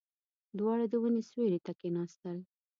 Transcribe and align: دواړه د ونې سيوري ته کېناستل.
دواړه 0.57 0.85
د 0.89 0.93
ونې 1.01 1.21
سيوري 1.29 1.59
ته 1.65 1.71
کېناستل. 1.79 2.37